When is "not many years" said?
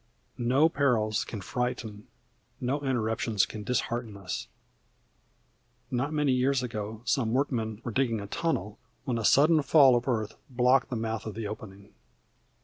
5.91-6.63